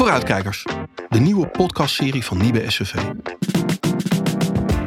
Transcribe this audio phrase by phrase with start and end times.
[0.00, 0.66] Vooruitkijkers,
[1.08, 2.94] de nieuwe podcastserie van Nibe SVV.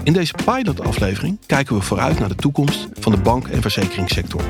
[0.04, 4.41] In deze pilot-aflevering kijken we vooruit naar de toekomst van de bank- en verzekeringssector.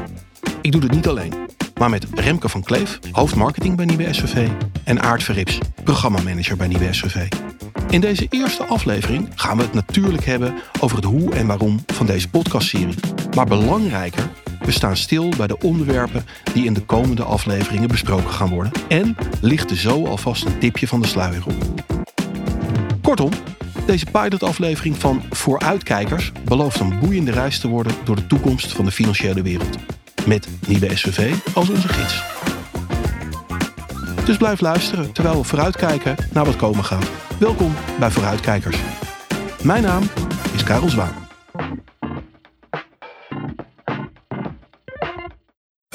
[0.61, 1.33] Ik doe dit niet alleen,
[1.79, 4.49] maar met Remke van Kleef, hoofdmarketing bij Nibe SVV,
[4.83, 7.27] en Aart Verrips, programmamanager bij Nibe SVV.
[7.89, 12.05] In deze eerste aflevering gaan we het natuurlijk hebben over het hoe en waarom van
[12.05, 12.95] deze podcastserie.
[13.35, 14.29] Maar belangrijker,
[14.65, 19.15] we staan stil bij de onderwerpen die in de komende afleveringen besproken gaan worden en
[19.41, 21.83] lichten zo alvast een tipje van de sluier op.
[23.01, 23.31] Kortom,
[23.85, 28.91] deze pilotaflevering van Vooruitkijkers belooft een boeiende reis te worden door de toekomst van de
[28.91, 29.77] financiële wereld.
[30.25, 32.23] Met Nibe SVV als onze gids.
[34.25, 37.09] Dus blijf luisteren terwijl we vooruitkijken naar wat komen gaat.
[37.39, 38.77] Welkom bij Vooruitkijkers.
[39.63, 40.03] Mijn naam
[40.53, 41.22] is Karel Zwaan.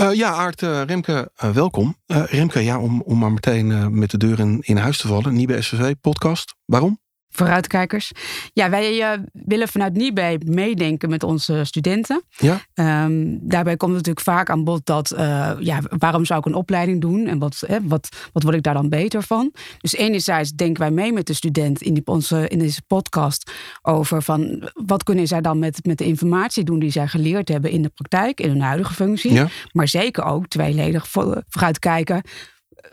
[0.01, 1.97] Uh, ja, Aart, uh, Remke, uh, welkom.
[2.07, 5.35] Remke, ja, om, om maar meteen met de deur in, in huis te vallen.
[5.35, 6.55] Nieuwe SVV podcast.
[6.65, 7.01] Waarom?
[7.31, 8.13] Vooruitkijkers.
[8.53, 12.23] Ja, wij uh, willen vanuit Nibé meedenken met onze studenten.
[12.37, 12.61] Ja.
[13.05, 17.01] Um, daarbij komt natuurlijk vaak aan bod dat, uh, ja, waarom zou ik een opleiding
[17.01, 19.53] doen en wat, wat, wat word ik daar dan beter van?
[19.79, 24.23] Dus enerzijds denken wij mee met de student in, die, onze, in deze podcast over
[24.23, 27.83] van wat kunnen zij dan met, met de informatie doen die zij geleerd hebben in
[27.83, 29.33] de praktijk, in hun huidige functie.
[29.33, 29.49] Ja.
[29.73, 32.23] Maar zeker ook tweeledig vooruitkijken.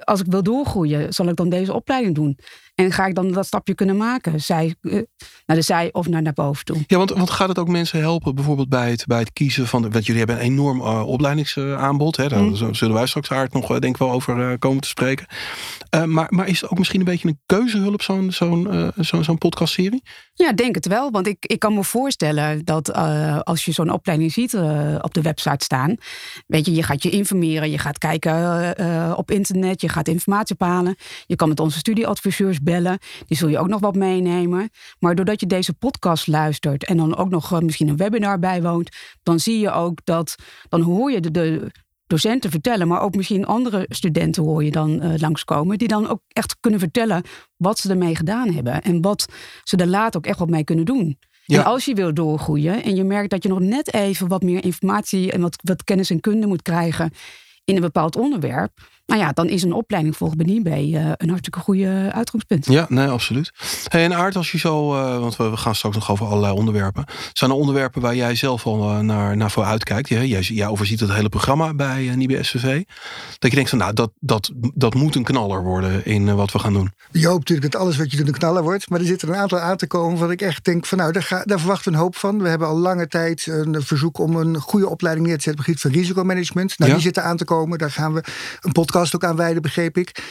[0.03, 2.39] Als ik wil doorgroeien, zal ik dan deze opleiding doen?
[2.75, 4.41] En ga ik dan dat stapje kunnen maken?
[4.41, 5.01] Zij, uh,
[5.45, 6.83] naar de zij of naar, naar boven toe.
[6.87, 9.81] Ja, want, want gaat het ook mensen helpen bijvoorbeeld bij het, bij het kiezen van...
[9.91, 12.17] Want jullie hebben een enorm uh, opleidingsaanbod.
[12.17, 12.27] Hè?
[12.27, 12.73] Daar mm.
[12.73, 15.27] zullen wij straks aard nog uh, denk ik wel over komen te spreken.
[16.05, 20.03] maar, maar is het ook misschien een beetje een keuzehulp, zo'n zo'n zo'n zo'n podcastserie?
[20.33, 21.11] Ja, denk het wel.
[21.11, 22.93] Want ik, ik kan me voorstellen dat
[23.43, 24.53] als je zo'n opleiding ziet
[25.01, 25.95] op de website staan...
[26.47, 30.95] Weet je, je gaat je informeren, je gaat kijken op internet, je gaat informatie ophalen.
[31.25, 32.97] Je kan met onze studieadviseurs bellen.
[33.25, 34.69] Die zul je ook nog wat meenemen.
[34.99, 38.89] Maar doordat je deze podcast luistert en dan ook nog uh, misschien een webinar bijwoont,
[39.23, 40.35] dan zie je ook dat,
[40.69, 41.71] dan hoor je de, de
[42.07, 46.21] docenten vertellen, maar ook misschien andere studenten hoor je dan uh, langskomen, die dan ook
[46.27, 47.23] echt kunnen vertellen
[47.55, 49.25] wat ze ermee gedaan hebben en wat
[49.63, 51.17] ze er later ook echt wat mee kunnen doen.
[51.45, 51.59] Ja.
[51.59, 54.63] En als je wil doorgroeien en je merkt dat je nog net even wat meer
[54.63, 57.11] informatie en wat, wat kennis en kunde moet krijgen
[57.63, 58.71] in een bepaald onderwerp,
[59.05, 62.65] nou ja, dan is een opleiding volgens bij uh, een hartstikke goede uitgangspunt.
[62.65, 63.51] Ja, nee, absoluut.
[63.87, 66.53] Hey, en Aard, als je zo, uh, want we, we, gaan straks nog over allerlei
[66.53, 67.05] onderwerpen.
[67.33, 70.09] Zijn er onderwerpen waar jij zelf al uh, naar, naar voor uitkijkt?
[70.09, 72.83] Jij, jij, jij, overziet het hele programma bij uh, SVV.
[73.39, 76.59] Dat je denkt van, nou, dat, dat, dat moet een knaller worden in wat we
[76.59, 76.91] gaan doen.
[77.11, 78.89] Je hoopt natuurlijk dat alles wat je doet een knaller wordt.
[78.89, 81.23] Maar er zitten een aantal aan te komen wat ik echt denk van, nou, daar,
[81.23, 82.41] ga, daar verwachten we een hoop van.
[82.41, 85.69] We hebben al lange tijd een verzoek om een goede opleiding neer te zetten op
[85.69, 86.77] het gebied van risicomanagement.
[86.77, 86.95] Nou, ja.
[86.97, 87.77] die zitten aan te komen.
[87.77, 88.23] Daar gaan we
[88.61, 90.23] een podcast ook aan wijden, begreep ik.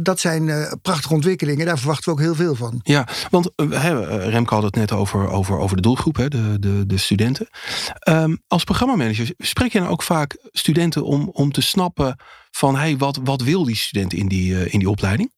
[0.00, 1.66] Dat zijn uh, prachtige ontwikkelingen.
[1.66, 2.80] Daar verwachten we ook heel veel van.
[2.82, 6.86] Ja, want uh, Remke had het net over, over, over de doelgroep, hè, de, de,
[6.86, 7.48] de studenten.
[8.08, 12.16] Um, als programmamanager spreek je dan ook vaak studenten om, om te snappen
[12.50, 15.36] van hey, wat, wat wil die student in die, in die opleiding?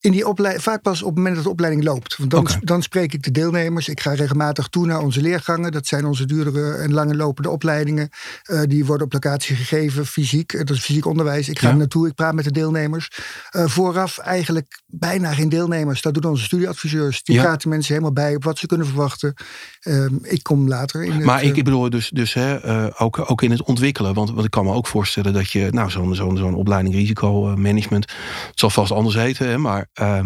[0.00, 2.16] In die opleiding, vaak pas op het moment dat de opleiding loopt.
[2.16, 2.60] Want dan, okay.
[2.60, 3.88] dan spreek ik de deelnemers.
[3.88, 5.72] Ik ga regelmatig toe naar onze leergangen.
[5.72, 8.08] Dat zijn onze duurdere en lange lopende opleidingen.
[8.50, 10.66] Uh, die worden op locatie gegeven, fysiek.
[10.66, 11.48] Dat is fysiek onderwijs.
[11.48, 11.74] Ik ga ja.
[11.74, 13.10] naartoe, ik praat met de deelnemers.
[13.56, 16.02] Uh, vooraf eigenlijk bijna geen deelnemers.
[16.02, 17.22] Dat doen onze studieadviseurs.
[17.22, 17.42] Die ja.
[17.42, 19.34] praten mensen helemaal bij op wat ze kunnen verwachten.
[19.82, 22.58] Uh, ik kom later in Maar het, ik bedoel dus, dus hè,
[23.00, 24.14] ook, ook in het ontwikkelen.
[24.14, 25.68] Want, want ik kan me ook voorstellen dat je...
[25.70, 28.10] Nou, zo'n zo'n zo'n opleiding risicomanagement...
[28.48, 29.87] Het zal vast anders heten, hè, maar...
[30.00, 30.20] Uh,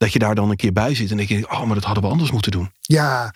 [0.00, 2.02] dat je daar dan een keer bij zit en dat je oh, maar dat hadden
[2.02, 2.70] we anders moeten doen.
[2.80, 3.34] Ja,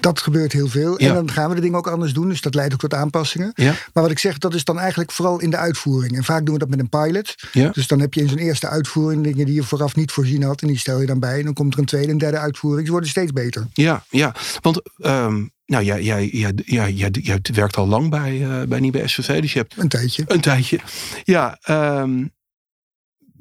[0.00, 1.00] dat gebeurt heel veel.
[1.00, 1.08] Ja.
[1.08, 2.28] En dan gaan we de dingen ook anders doen.
[2.28, 3.52] Dus dat leidt ook tot aanpassingen.
[3.54, 3.74] Ja.
[3.92, 6.16] Maar wat ik zeg, dat is dan eigenlijk vooral in de uitvoering.
[6.16, 7.34] En vaak doen we dat met een pilot.
[7.52, 7.68] Ja.
[7.70, 10.62] Dus dan heb je in zo'n eerste uitvoering dingen die je vooraf niet voorzien had.
[10.62, 11.38] En die stel je dan bij.
[11.38, 12.86] En dan komt er een tweede en derde uitvoering.
[12.86, 13.66] Ze worden steeds beter.
[13.72, 14.34] Ja, ja.
[14.60, 18.80] want um, nou, jij, jij, jij, jij, jij, jij werkt al lang bij, uh, bij
[18.80, 19.40] Nieuwe SVV.
[19.40, 20.24] Dus je hebt een tijdje.
[20.26, 20.80] Een tijdje.
[21.24, 21.58] Ja,
[22.00, 22.32] um,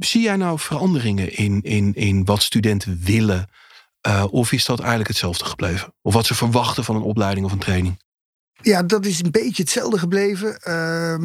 [0.05, 3.49] zie jij nou veranderingen in, in, in wat studenten willen?
[4.07, 5.93] Uh, of is dat eigenlijk hetzelfde gebleven?
[6.01, 7.99] Of wat ze verwachten van een opleiding of een training?
[8.61, 10.57] Ja, dat is een beetje hetzelfde gebleven.
[10.67, 11.15] Uh,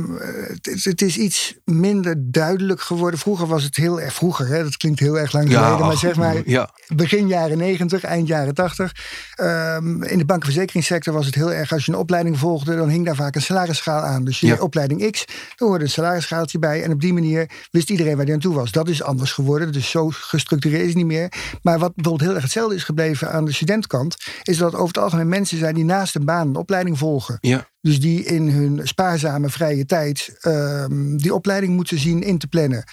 [0.63, 3.21] het, het, is iets minder duidelijk geworden.
[3.21, 4.63] Vroeger was het heel erg vroeger, hè?
[4.63, 6.71] dat klinkt heel erg lang geleden, maar zeg maar ja.
[6.95, 8.95] begin jaren 90, eind jaren 80.
[9.41, 12.77] Um, in de bank- en verzekeringssector was het heel erg, als je een opleiding volgde,
[12.77, 14.25] dan hing daar vaak een salarisschaal aan.
[14.25, 14.57] Dus je Ja.
[14.59, 16.83] opleiding X, daar hoorde een salarisschaaltje bij.
[16.83, 18.73] En op die manier wist iedereen waar die aan toe was.
[18.73, 21.33] Dat is anders geworden, dus zo gestructureerd is het niet meer.
[21.63, 24.99] Maar wat bijvoorbeeld heel erg hetzelfde is gebleven aan de studentkant, is dat over het
[24.99, 27.26] algemeen mensen zijn die naast een baan een opleiding volgen.
[27.41, 27.69] Ja.
[27.81, 32.85] Dus die in hun spaarzame vrije tijd um, die opleiding moeten zien in te plannen.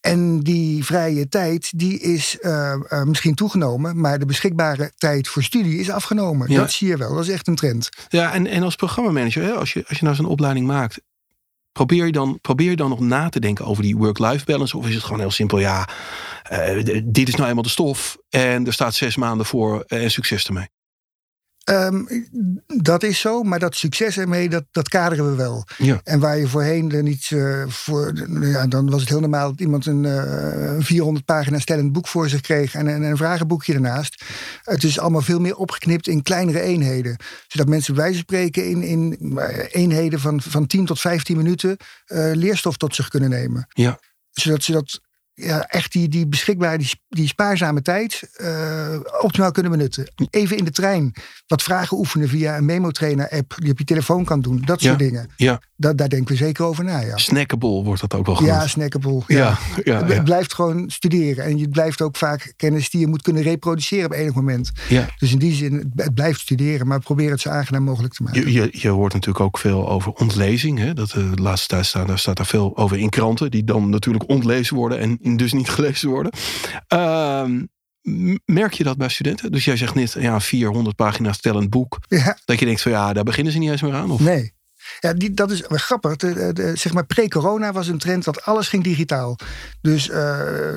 [0.00, 2.38] En die vrije tijd die is
[3.04, 6.54] misschien toegenomen, maar de beschikbare tijd voor studie is afgenomen.
[6.54, 7.88] Dat zie je wel, dat is echt een trend.
[8.08, 11.00] Ja, en, en als programmamanager, hè, als, je, als je nou zo'n opleiding maakt,
[11.72, 14.76] probeer je, dan, probeer je dan nog na te denken over die work-life balance?
[14.76, 15.88] Of is het gewoon heel simpel, ja,
[17.04, 20.68] dit is nou eenmaal de stof en er staat zes maanden voor en succes ermee?
[21.70, 22.08] Um,
[22.66, 25.66] dat is zo, maar dat succes ermee, dat, dat kaderen we wel.
[25.78, 26.00] Ja.
[26.04, 28.12] En waar je voorheen er niet uh, voor.
[28.40, 32.28] Ja, dan was het heel normaal dat iemand een uh, 400 pagina stellend boek voor
[32.28, 34.24] zich kreeg en, en, een vragenboekje ernaast.
[34.62, 37.16] Het is allemaal veel meer opgeknipt in kleinere eenheden.
[37.46, 39.38] Zodat mensen bij wijze spreken in, in
[39.70, 41.76] eenheden van, van 10 tot 15 minuten
[42.06, 43.66] uh, leerstof tot zich kunnen nemen.
[43.68, 43.98] Ja.
[44.30, 45.00] Zodat ze dat
[45.38, 50.12] ja, echt die, die beschikbare, die, die spaarzame tijd uh, optimaal kunnen benutten.
[50.30, 51.14] Even in de trein
[51.46, 54.62] wat vragen oefenen via een memo-trainer-app die op je telefoon kan doen.
[54.64, 55.30] Dat soort dingen.
[55.36, 55.60] Ja.
[55.76, 57.00] Dat, daar denken we zeker over na.
[57.00, 57.16] Ja.
[57.16, 58.54] Snackable wordt dat ook wel genoemd.
[58.54, 59.22] Ja, snackable.
[59.26, 59.58] Ja.
[59.84, 61.44] Ja, Het blijft gewoon studeren.
[61.44, 64.70] En je blijft ook vaak kennis die je moet kunnen reproduceren op enig moment.
[64.88, 65.06] Ja.
[65.18, 68.40] Dus in die zin, het blijft studeren, maar probeer het zo aangenaam mogelijk te maken.
[68.40, 70.78] Je, je, je hoort natuurlijk ook veel over ontlezing.
[70.78, 70.94] Hè?
[70.94, 74.28] Dat, de laatste tijd staat, daar staat daar veel over in kranten, die dan natuurlijk
[74.28, 76.32] ontlezen worden en dus niet gelezen worden.
[76.94, 77.44] Uh,
[78.44, 79.52] Merk je dat bij studenten?
[79.52, 81.98] Dus jij zegt net, ja, 400 pagina's tellend boek.
[82.44, 84.10] Dat je denkt van ja, daar beginnen ze niet eens meer aan?
[84.10, 84.20] Of?
[84.20, 84.52] Nee.
[85.00, 86.16] Ja, die, dat is wel grappig.
[86.16, 89.38] De, zeg maar, pre-corona was een trend dat alles ging digitaal.
[89.80, 90.14] Dus uh,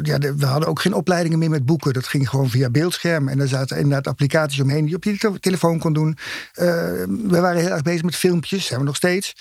[0.01, 1.94] ja, we hadden ook geen opleidingen meer met boeken.
[1.94, 3.27] Dat ging gewoon via beeldscherm.
[3.27, 6.17] En daar zaten inderdaad applicaties omheen die je op je telefoon kon doen.
[6.56, 6.65] Uh,
[7.06, 9.35] we waren heel erg bezig met filmpjes, zijn we nog steeds.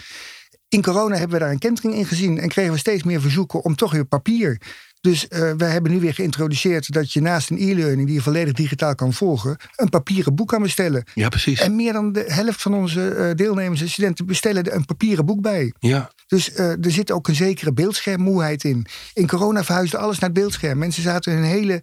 [0.69, 3.65] In corona hebben we daar een kentering in gezien en kregen we steeds meer verzoeken
[3.65, 4.61] om toch weer papier
[5.01, 8.53] dus uh, wij hebben nu weer geïntroduceerd dat je naast een e-learning die je volledig
[8.53, 11.05] digitaal kan volgen, een papieren boek kan bestellen.
[11.15, 11.61] Ja, precies.
[11.61, 15.41] En meer dan de helft van onze uh, deelnemers en studenten bestellen een papieren boek
[15.41, 15.73] bij.
[15.79, 16.11] Ja.
[16.27, 18.87] Dus uh, er zit ook een zekere beeldschermmoeheid in.
[19.13, 20.79] In corona verhuisde alles naar het beeldscherm.
[20.79, 21.83] Mensen zaten een hele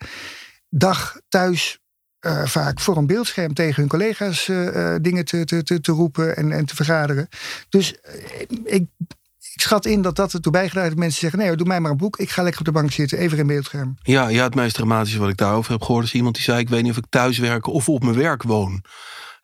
[0.69, 1.79] dag thuis
[2.25, 6.35] uh, vaak voor een beeldscherm tegen hun collega's uh, dingen te, te, te, te, roepen
[6.37, 7.27] en, en te vergaderen.
[7.69, 7.95] Dus
[8.63, 8.85] ik
[9.55, 11.97] ik schat in dat dat ertoe bijgedragen dat mensen zeggen: nee, doe mij maar een
[11.97, 12.17] boek.
[12.17, 13.97] Ik ga lekker op de bank zitten, even in beeldscherm.
[14.01, 16.69] Ja, ja, het meest dramatische wat ik daarover heb gehoord is iemand die zei: Ik
[16.69, 18.83] weet niet of ik thuis werk of op mijn werk woon.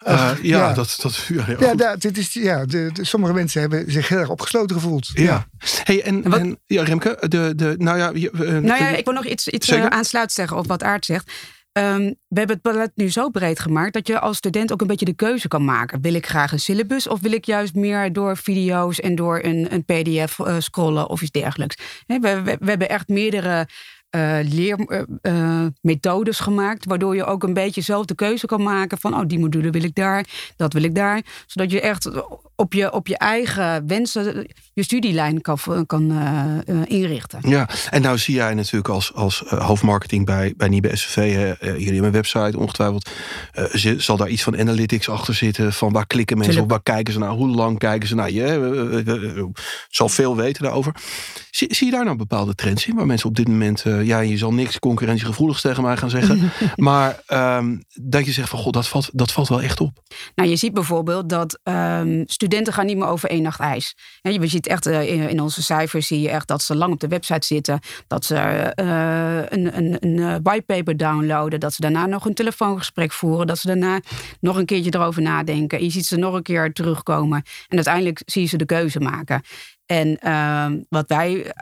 [0.08, 3.62] Uh, ja, ja, dat, dat ja, ja, ja dit is, ja de, de, sommige mensen
[3.62, 5.10] hebben zich heel erg opgesloten gevoeld.
[5.14, 5.48] Ja.
[5.84, 8.12] Hey, en, en, ja, Remke, de, de, nou ja.
[8.14, 11.32] Uh, nou ja, ik wil nog iets, iets uh, aansluitend zeggen op wat Aard zegt.
[11.74, 14.88] Um, we hebben het beleid nu zo breed gemaakt dat je als student ook een
[14.88, 16.02] beetje de keuze kan maken.
[16.02, 19.74] Wil ik graag een syllabus of wil ik juist meer door video's en door een,
[19.74, 21.78] een PDF uh, scrollen of iets dergelijks?
[22.08, 23.68] we, we, hebben echt meerdere
[24.16, 26.86] uh, leermethodes uh, gemaakt.
[26.86, 29.84] Waardoor je ook een beetje zelf de keuze kan maken van oh, die module wil
[29.84, 30.26] ik daar,
[30.56, 31.22] dat wil ik daar.
[31.46, 32.10] Zodat je echt
[32.62, 37.40] op je, op je eigen wensen je studielijn kan, kan uh, inrichten.
[37.50, 42.04] Ja, en nou zie jij natuurlijk als, als hoofdmarketing bij, bij Nibe SVV, jullie hebben
[42.04, 43.10] een website ongetwijfeld,
[43.98, 47.20] zal daar iets van analytics achter zitten, van waar klikken mensen op, waar kijken ze
[47.20, 48.32] naar, hoe lang kijken ze naar.
[48.32, 49.50] Je
[49.90, 50.96] zal veel weten daarover.
[51.52, 54.38] Zie, zie je daar nou bepaalde trends in, waar mensen op dit moment ja, je
[54.38, 56.52] zal niks concurrentiegevoeligs tegen mij gaan zeggen.
[56.76, 60.04] maar um, dat je zegt van god, dat valt, dat valt wel echt op.
[60.36, 63.96] Nou, je ziet bijvoorbeeld dat um, studenten gaan niet meer over één nacht ijs.
[64.22, 67.00] Ja, je ziet echt uh, in, onze cijfers zie je echt dat ze lang op
[67.00, 67.80] de website zitten.
[68.08, 68.36] Dat ze
[68.80, 71.60] uh, een, een, een whitepaper downloaden.
[71.60, 73.48] Dat ze daarna nog een telefoongesprek voeren.
[73.48, 74.00] Dat ze daarna
[74.40, 75.84] nog een keertje erover nadenken.
[75.84, 77.44] Je ziet ze nog een keer terugkomen.
[77.68, 79.42] En uiteindelijk zie je ze de keuze maken.
[79.86, 81.54] En uh, wat wij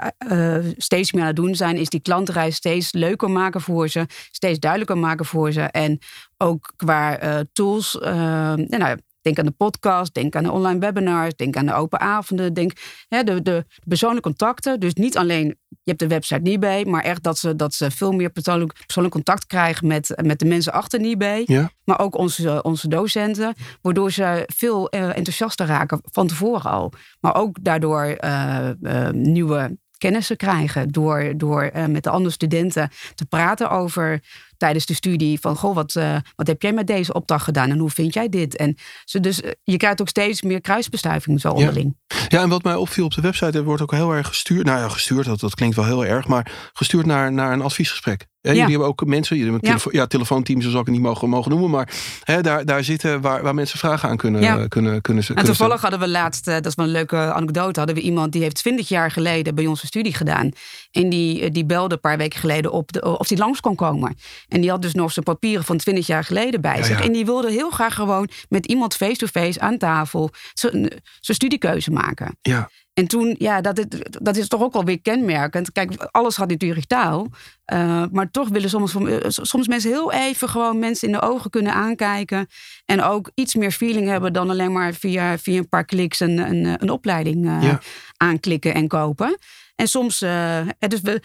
[0.78, 4.60] steeds meer aan het doen zijn, is die klantreis steeds leuker maken voor ze, steeds
[4.60, 5.62] duidelijker maken voor ze.
[5.62, 6.00] En
[6.38, 7.20] ook qua
[7.54, 7.98] tools.
[8.00, 12.54] nou, Denk aan de podcast, denk aan de online webinars, denk aan de open avonden.
[12.54, 12.72] Denk
[13.08, 14.80] hè, de, de persoonlijke contacten.
[14.80, 18.12] Dus niet alleen, je hebt de website Nibay, maar echt dat ze, dat ze veel
[18.12, 21.44] meer persoonlijk, persoonlijk contact krijgen met, met de mensen achter Nibay.
[21.46, 21.72] Ja.
[21.84, 26.92] Maar ook onze, onze docenten, waardoor ze veel uh, enthousiaster raken van tevoren al.
[27.20, 33.26] Maar ook daardoor uh, uh, nieuwe kennissen krijgen door, door met de andere studenten te
[33.26, 34.22] praten over
[34.60, 37.78] tijdens de studie van goh, wat, uh, wat heb jij met deze opdracht gedaan en
[37.78, 38.56] hoe vind jij dit?
[38.56, 41.98] En ze dus, uh, je krijgt ook steeds meer kruisbestuiving zo onderling.
[42.08, 42.18] Ja.
[42.28, 44.66] ja, en wat mij opviel op de website, er wordt ook heel erg gestuurd.
[44.66, 48.28] Nou ja, gestuurd, dat, dat klinkt wel heel erg, maar gestuurd naar, naar een adviesgesprek.
[48.42, 50.06] Ja, Jullie hebben ook mensen, jullie hebben telefo ja.
[50.06, 53.44] telefoonteams, zo zal ik het niet mogen, mogen noemen, maar hè, daar, daar zitten waar,
[53.44, 54.68] waar mensen vragen aan kunnen, ja.
[54.68, 58.02] kunnen, kunnen, En toevallig hadden we laatst, dat is wel een leuke anekdote, hadden we
[58.02, 60.52] iemand die heeft 20 jaar geleden bij onze studie gedaan.
[60.92, 64.16] En die, die belde een paar weken geleden op de, of die langs kon komen.
[64.50, 67.02] En die had dus nog zijn papieren van 20 jaar geleden bij zich.
[67.02, 72.38] En die wilde heel graag gewoon met iemand face-to-face aan tafel zijn studiekeuze maken.
[72.42, 72.70] Ja.
[72.94, 73.86] En toen, ja, dat,
[74.22, 75.72] dat is toch ook wel weer kenmerkend.
[75.72, 77.28] Kijk, alles gaat natuurlijk taal.
[77.74, 78.96] Uh, maar toch willen soms,
[79.28, 82.48] soms mensen heel even gewoon mensen in de ogen kunnen aankijken.
[82.86, 86.38] En ook iets meer feeling hebben dan alleen maar via, via een paar kliks een,
[86.38, 87.74] een, een opleiding uh,
[88.18, 89.38] aanklikken en kopen.
[89.76, 91.22] En soms, uh, dus we,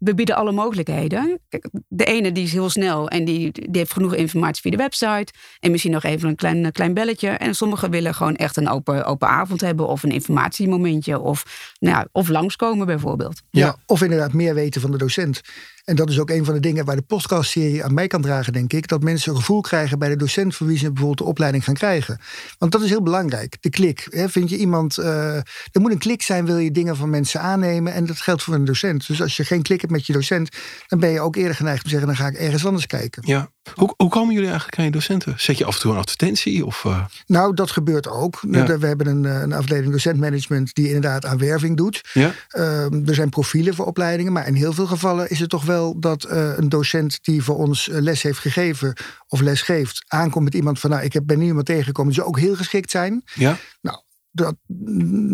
[0.00, 1.40] we bieden alle mogelijkheden.
[1.48, 4.76] Kijk, de ene die is heel snel en die, die heeft genoeg informatie via de
[4.76, 5.32] website.
[5.60, 7.28] En misschien nog even een klein, klein belletje.
[7.28, 11.18] En sommigen willen gewoon echt een open, open avond hebben of een informatiemomentje.
[11.18, 13.42] Of, nou ja, of langskomen bijvoorbeeld.
[13.50, 15.40] Ja, of inderdaad meer weten van de docent.
[15.84, 18.52] En dat is ook een van de dingen waar de podcastserie aan mij kan dragen,
[18.52, 18.88] denk ik.
[18.88, 21.74] Dat mensen een gevoel krijgen bij de docent voor wie ze bijvoorbeeld de opleiding gaan
[21.74, 22.20] krijgen.
[22.58, 23.56] Want dat is heel belangrijk.
[23.60, 24.06] De klik.
[24.10, 24.28] Hè?
[24.28, 24.98] Vind je iemand.
[24.98, 27.92] Uh, er moet een klik zijn, wil je dingen van mensen aannemen.
[27.92, 29.06] En dat geldt voor een docent.
[29.06, 30.56] Dus als je geen klik hebt met je docent,
[30.86, 33.22] dan ben je ook eerder geneigd om te zeggen: dan ga ik ergens anders kijken.
[33.26, 33.50] Ja.
[33.74, 35.34] Hoe, hoe komen jullie eigenlijk aan je docenten?
[35.36, 36.66] Zet je af en toe een advertentie?
[36.66, 37.04] Of, uh...
[37.26, 38.40] Nou, dat gebeurt ook.
[38.40, 42.08] We hebben een, eh, een afdeling docentmanagement die inderdaad aan werving doet.
[42.12, 42.32] Ja.
[42.52, 46.00] Uh, er zijn profielen voor opleidingen, maar in heel veel gevallen is het toch wel
[46.00, 48.96] dat uh, een docent die voor ons les heeft gegeven
[49.28, 52.40] of les geeft, aankomt met iemand van, nou, ik ben iemand tegengekomen, die zou ook
[52.40, 53.22] heel geschikt zijn.
[53.34, 53.56] Ja.
[53.80, 53.98] Nou,
[54.32, 54.54] dat,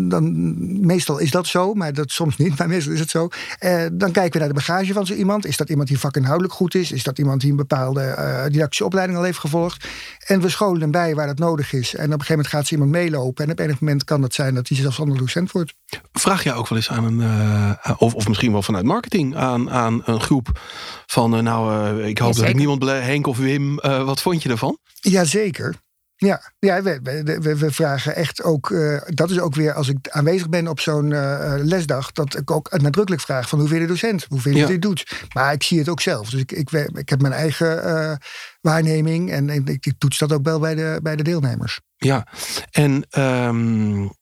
[0.09, 2.57] dan, meestal is dat zo, maar dat soms niet.
[2.57, 3.27] Maar meestal is het zo.
[3.59, 5.45] Eh, dan kijken we naar de bagage van zo iemand.
[5.45, 6.91] Is dat iemand die vakinhoudelijk goed is?
[6.91, 9.87] Is dat iemand die een bepaalde uh, didactische opleiding al heeft gevolgd?
[10.25, 11.95] En we scholen hem bij waar dat nodig is.
[11.95, 13.45] En op een gegeven moment gaat ze iemand meelopen.
[13.45, 15.73] En op enig moment kan het zijn dat hij zelfstandig docent wordt.
[16.11, 19.69] Vraag jij ook wel eens aan een, uh, of, of misschien wel vanuit marketing, aan,
[19.69, 20.61] aan een groep
[21.05, 24.49] van, uh, nou, ik hoop ja, dat ik niemand, Henk of Wim, wat vond je
[24.49, 24.77] ervan?
[24.93, 25.75] Jazeker.
[26.19, 28.69] Ja, ja we, we, we, vragen echt ook.
[28.69, 32.11] Uh, dat is ook weer als ik aanwezig ben op zo'n uh, lesdag.
[32.11, 34.25] dat ik ook nadrukkelijk vraag: van hoe vind je de docent?
[34.29, 34.67] Hoe vind je ja.
[34.67, 35.25] dit doet?
[35.33, 36.29] Maar ik zie het ook zelf.
[36.29, 38.15] Dus ik, ik, ik heb mijn eigen uh,
[38.61, 39.31] waarneming.
[39.31, 41.79] En, ik, ik, toets dat ook wel bij de, bij de deelnemers.
[41.97, 42.27] Ja,
[42.71, 43.05] en.
[43.19, 44.15] Um...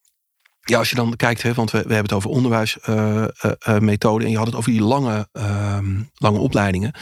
[0.67, 4.37] Ja, als je dan kijkt, hè, want we, we hebben het over onderwijsmethoden en je
[4.37, 5.77] had het over die lange, uh,
[6.13, 6.93] lange opleidingen.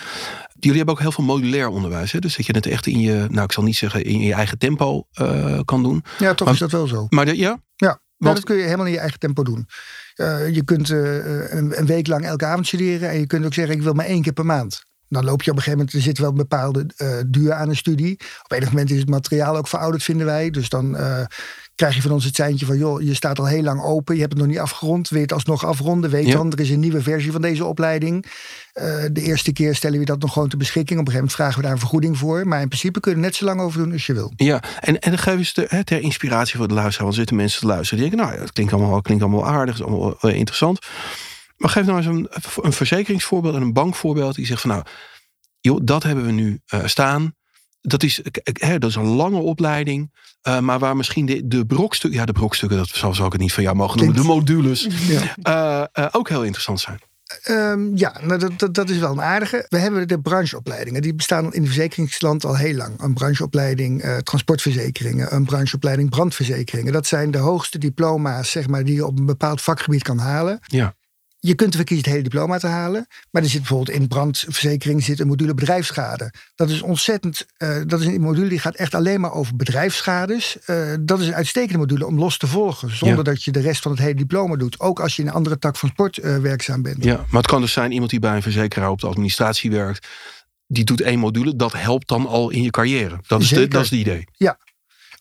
[0.63, 2.11] Jullie hebben ook heel veel modulair onderwijs.
[2.11, 2.19] Hè?
[2.19, 4.57] Dus dat je het echt in je, nou ik zal niet zeggen in je eigen
[4.57, 6.03] tempo uh, kan doen.
[6.19, 7.05] Ja, toch is dat wel zo.
[7.09, 7.61] Maar de, ja?
[7.75, 9.67] Ja, want, dat kun je helemaal in je eigen tempo doen.
[10.15, 11.15] Uh, je kunt uh,
[11.51, 13.09] een, een, week lang elke avond studeren.
[13.09, 14.83] En je kunt ook zeggen, ik wil maar één keer per maand.
[15.07, 16.85] Dan loop je op een gegeven moment, er zit wel een bepaalde
[17.27, 18.19] duur aan een studie.
[18.43, 20.49] Op enig moment is het materiaal ook verouderd, vinden wij.
[20.49, 20.97] Dus dan
[21.75, 22.77] krijg je van ons het seintje van...
[22.77, 25.09] joh, je staat al heel lang open, je hebt het nog niet afgerond.
[25.09, 26.09] Wil je het alsnog afronden?
[26.09, 28.25] Weet dan, er is een nieuwe versie van deze opleiding.
[28.73, 30.99] Uh, de eerste keer stellen we dat nog gewoon ter beschikking.
[30.99, 32.47] Op een gegeven moment vragen we daar een vergoeding voor.
[32.47, 34.33] Maar in principe kun je er net zo lang over doen als je wil.
[34.35, 37.03] Ja, en, en dan geven we ze ter inspiratie voor de luisteraar.
[37.03, 38.27] Want zitten mensen te luisteren die denken...
[38.27, 40.79] nou, ja, het klinkt allemaal, klinkt allemaal aardig, het is allemaal uh, interessant.
[41.57, 42.27] Maar geef nou eens een,
[42.61, 44.35] een verzekeringsvoorbeeld en een bankvoorbeeld...
[44.35, 44.83] die zegt van nou,
[45.59, 47.33] joh, dat hebben we nu uh, staan
[47.85, 50.11] dat is, hè, dat is een lange opleiding.
[50.47, 53.41] Uh, maar waar misschien de, de brokstukken, ja, de brokstukken, dat zal, zal ik het
[53.41, 54.87] niet van jou mogen noemen, de modules,
[55.43, 55.87] ja.
[55.95, 56.99] uh, uh, ook heel interessant zijn.
[57.49, 59.65] Um, ja, nou, dat, dat, dat, is wel een aardige.
[59.69, 61.01] We hebben de brancheopleidingen.
[61.01, 63.01] Die bestaan in het verzekeringsland al heel lang.
[63.01, 65.35] Een brancheopleiding uh, transportverzekeringen.
[65.35, 66.93] Een brancheopleiding brandverzekeringen.
[66.93, 70.59] Dat zijn de hoogste diploma's zeg maar, die je op een bepaald vakgebied kan halen.
[70.61, 70.95] Ja.
[71.45, 73.07] Je kunt ervoor kiezen het hele diploma te halen.
[73.31, 76.33] Maar er zit bijvoorbeeld in brandverzekering zit een module bedrijfsschade.
[76.55, 77.45] Dat is ontzettend.
[77.57, 80.57] Uh, dat is een module die gaat echt alleen maar over bedrijfsschades.
[80.65, 82.95] Uh, dat is een uitstekende module om los te volgen.
[82.95, 83.23] Zonder ja.
[83.23, 84.79] dat je de rest van het hele diploma doet.
[84.79, 87.03] Ook als je in een andere tak van sport uh, werkzaam bent.
[87.03, 90.07] Ja, maar het kan dus zijn iemand die bij een verzekeraar op de administratie werkt.
[90.67, 91.55] Die doet één module.
[91.55, 93.19] Dat helpt dan al in je carrière.
[93.27, 94.23] Dat is, de, dat is het idee.
[94.33, 94.57] Ja,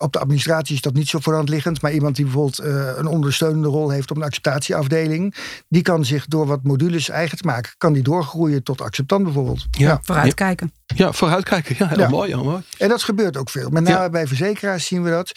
[0.02, 1.82] op de administratie is dat niet zo voorhand liggend.
[1.82, 5.34] Maar iemand die bijvoorbeeld uh, een ondersteunende rol heeft op een acceptatieafdeling.
[5.68, 7.72] Die kan zich door wat modules eigen te maken.
[7.78, 9.66] Kan die doorgroeien tot acceptant bijvoorbeeld.
[9.70, 9.98] Ja, ja.
[10.02, 10.72] vooruitkijken.
[10.86, 11.74] Ja, vooruitkijken.
[11.78, 12.08] Ja, heel ja.
[12.08, 12.62] mooi, heel mooi.
[12.78, 13.70] En dat gebeurt ook veel.
[13.70, 15.32] Met name bij verzekeraars zien we dat.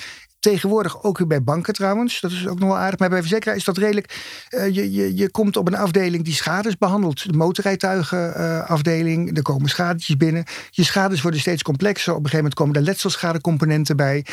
[0.45, 2.21] Tegenwoordig ook weer bij banken trouwens.
[2.21, 2.99] Dat is ook nog wel aardig.
[2.99, 4.17] Maar bij verzekeraar is dat redelijk.
[4.49, 7.31] Uh, je, je, je komt op een afdeling die schades behandelt.
[7.31, 9.37] De motorrijtuigenafdeling.
[9.37, 10.43] Er komen schadetjes binnen.
[10.69, 12.11] Je schades worden steeds complexer.
[12.11, 14.25] Op een gegeven moment komen er letselschadencomponenten bij.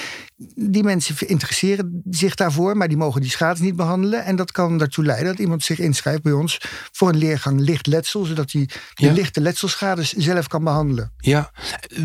[0.54, 2.76] Die mensen interesseren zich daarvoor.
[2.76, 4.24] Maar die mogen die schades niet behandelen.
[4.24, 6.60] En dat kan ertoe leiden dat iemand zich inschrijft bij ons.
[6.92, 8.24] Voor een leergang licht letsel.
[8.24, 9.12] Zodat hij de ja.
[9.12, 11.12] lichte letselschades zelf kan behandelen.
[11.16, 11.52] Ja.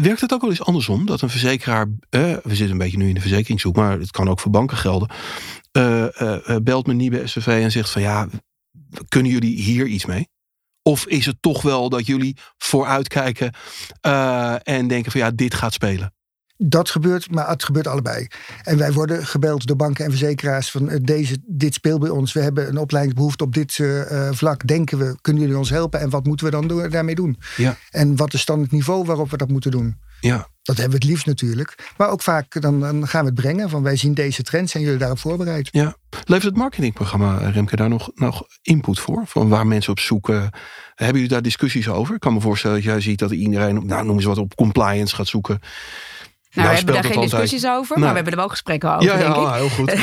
[0.01, 1.05] Werkt het ook wel eens andersom?
[1.05, 1.85] Dat een verzekeraar.
[1.87, 3.75] Uh, we zitten een beetje nu in de verzekeringshoek.
[3.75, 5.09] Maar het kan ook voor banken gelden.
[5.71, 8.27] Uh, uh, belt me Nieuwe SVV en zegt van ja,
[9.07, 10.27] kunnen jullie hier iets mee?
[10.81, 13.53] Of is het toch wel dat jullie vooruitkijken
[14.05, 16.13] uh, en denken van ja, dit gaat spelen?
[16.57, 18.27] Dat gebeurt, maar het gebeurt allebei.
[18.63, 22.33] En wij worden gebeld door banken en verzekeraars van eh, deze, dit speelt bij ons.
[22.33, 24.67] We hebben een opleidingsbehoefte op dit uh, vlak.
[24.67, 25.99] Denken we, kunnen jullie ons helpen?
[25.99, 27.37] En wat moeten we dan do daarmee doen?
[27.55, 27.77] Ja.
[27.89, 29.97] En wat is dan het niveau waarop we dat moeten doen?
[30.19, 30.47] Ja.
[30.67, 31.93] Dat hebben we het liefst natuurlijk.
[31.97, 34.81] Maar ook vaak dan, dan gaan we het brengen van wij zien deze trends en
[34.81, 35.69] jullie daarop voorbereid.
[35.71, 35.95] Ja.
[36.09, 39.23] Levert het marketingprogramma, Remke, daar nog, nog input voor?
[39.25, 40.49] Van waar mensen op zoeken?
[40.95, 42.15] Hebben jullie daar discussies over?
[42.15, 45.15] Ik kan me voorstellen dat jij ziet dat iedereen, nou noem eens wat, op compliance
[45.15, 45.59] gaat zoeken.
[46.51, 48.09] Nou, we hebben daar geen discussies over, maar nou.
[48.09, 49.59] we hebben er wel gesprekken over, ja, denk ja, ik.
[49.59, 49.95] heel goed.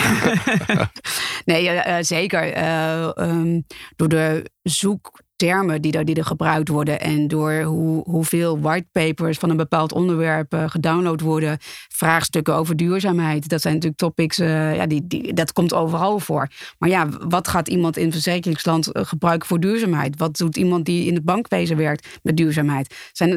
[1.55, 2.57] nee, uh, zeker.
[2.57, 8.03] Uh, um, door de zoek termen die er, die er gebruikt worden en door hoe,
[8.05, 11.59] hoeveel whitepapers van een bepaald onderwerp uh, gedownload worden,
[11.97, 13.49] vraagstukken over duurzaamheid.
[13.49, 16.49] Dat zijn natuurlijk topics, uh, ja, die, die, dat komt overal voor.
[16.79, 20.19] Maar ja, wat gaat iemand in verzekeringsland uh, gebruiken voor duurzaamheid?
[20.19, 22.95] Wat doet iemand die in het bankwezen werkt met duurzaamheid?
[23.13, 23.31] Zijn,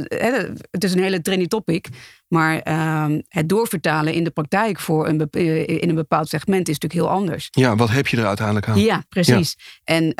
[0.72, 1.88] het is een hele trendy topic.
[2.28, 7.10] Maar uh, het doorvertalen in de praktijk voor een in een bepaald segment is natuurlijk
[7.10, 7.48] heel anders.
[7.52, 8.80] Ja, wat heb je er uiteindelijk aan?
[8.80, 9.56] Ja, precies.
[9.58, 9.96] Ja.
[9.96, 10.16] En, uh,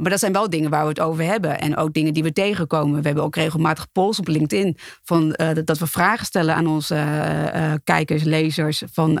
[0.00, 1.60] maar dat zijn wel dingen waar we het over hebben.
[1.60, 3.00] En ook dingen die we tegenkomen.
[3.00, 4.76] We hebben ook regelmatig polls op LinkedIn.
[5.02, 6.94] Van, dat we vragen stellen aan onze
[7.84, 8.82] kijkers, lezers.
[8.92, 9.18] Van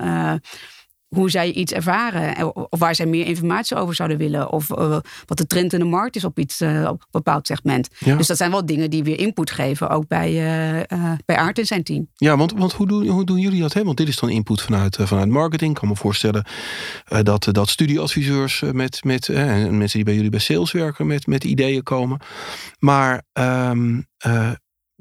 [1.16, 2.54] hoe zij iets ervaren.
[2.70, 4.52] Of waar zij meer informatie over zouden willen.
[4.52, 7.46] Of uh, wat de trend in de markt is op iets uh, op een bepaald
[7.46, 7.88] segment.
[7.98, 8.16] Ja.
[8.16, 9.88] Dus dat zijn wel dingen die weer input geven.
[9.88, 12.08] Ook bij, uh, bij Aart en zijn team.
[12.14, 13.72] Ja, want, want hoe, doen, hoe doen jullie dat?
[13.72, 13.84] Hè?
[13.84, 15.70] Want dit is dan input vanuit, vanuit marketing.
[15.70, 16.44] Ik kan me voorstellen
[17.22, 21.44] dat, dat studieadviseurs met, met en mensen die bij jullie bij sales werken met, met
[21.44, 22.20] ideeën komen.
[22.78, 24.06] Maar um,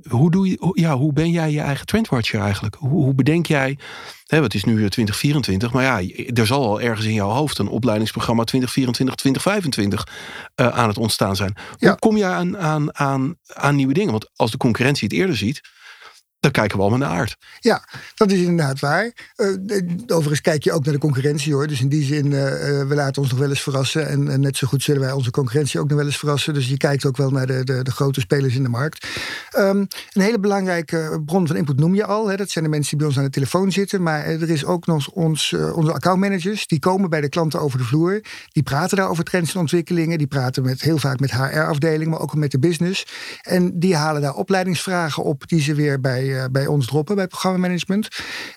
[0.08, 2.76] hoe, doe je, ja, hoe ben jij je eigen trendwatcher eigenlijk?
[2.76, 3.78] Hoe, hoe bedenk jij,
[4.26, 7.68] hè, het is nu 2024, maar ja, er zal al ergens in jouw hoofd een
[7.68, 10.08] opleidingsprogramma 2024, 2025
[10.56, 11.56] uh, aan het ontstaan zijn.
[11.78, 11.90] Ja.
[11.90, 14.12] Hoe kom je aan, aan, aan, aan nieuwe dingen?
[14.12, 15.62] Want als de concurrentie het eerder ziet,
[16.40, 17.38] dan kijken we allemaal naar aard.
[17.60, 19.12] Ja, dat is inderdaad waar.
[19.36, 21.68] Uh, overigens kijk je ook naar de concurrentie hoor.
[21.68, 22.32] Dus in die zin, uh,
[22.88, 24.08] we laten ons nog wel eens verrassen.
[24.08, 26.54] En, net zo goed zullen wij onze concurrentie ook nog wel eens verrassen.
[26.54, 29.08] Dus je kijkt ook wel naar de, de, de grote spelers in de markt.
[29.58, 32.28] Um, een hele belangrijke bron van input noem je al.
[32.30, 32.36] Hè.
[32.36, 34.04] Dat zijn de mensen die bij ons aan de telefoon zitten.
[34.04, 36.68] Maar er is ook nog ons, onze accountmanagers.
[36.68, 38.22] Die komen bij de klanten over de vloer.
[38.52, 40.18] Die praten daar over trends en ontwikkelingen.
[40.18, 43.06] Die praten met, heel vaak met HR-afdeling, maar ook met de business.
[43.42, 48.08] En die halen daar opleidingsvragen op die ze weer bij bij ons droppen, bij programmamanagement.